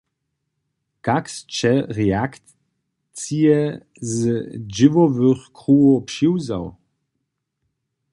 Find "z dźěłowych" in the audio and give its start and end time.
4.11-5.41